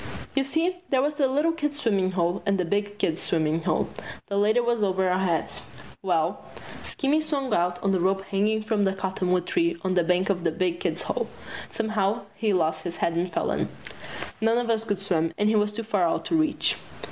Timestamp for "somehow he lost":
11.69-12.81